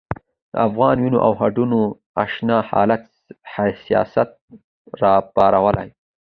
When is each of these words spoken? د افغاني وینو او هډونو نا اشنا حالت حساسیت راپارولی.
د 0.51 0.53
افغاني 0.67 0.99
وینو 1.03 1.19
او 1.25 1.31
هډونو 1.39 1.79
نا 1.89 1.93
اشنا 2.23 2.57
حالت 2.69 3.03
حساسیت 3.53 4.29
راپارولی. 5.01 5.89